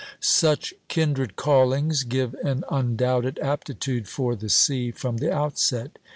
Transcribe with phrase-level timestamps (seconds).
[0.19, 5.99] Such kindred callings give an undoubted aptitude for the sea from the outset.